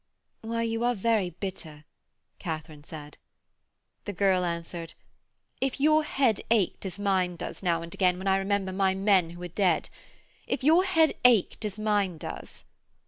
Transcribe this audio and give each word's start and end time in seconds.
'Why, 0.41 0.63
you 0.63 0.83
are 0.83 0.95
very 0.95 1.29
bitter,' 1.29 1.85
Katharine 2.39 2.83
said. 2.83 3.19
The 4.05 4.13
girl 4.13 4.43
answered, 4.43 4.95
'If 5.59 5.79
your 5.79 6.03
head 6.03 6.41
ached 6.49 6.87
as 6.87 6.97
mine 6.99 7.35
does 7.35 7.61
now 7.61 7.83
and 7.83 7.93
again 7.93 8.17
when 8.17 8.25
I 8.27 8.37
remember 8.37 8.73
my 8.73 8.95
men 8.95 9.29
who 9.29 9.43
are 9.43 9.47
dead; 9.47 9.91
if 10.47 10.63
your 10.63 10.85
head 10.85 11.13
ached 11.23 11.65
as 11.65 11.77
mine 11.77 12.17
does....' 12.17 12.65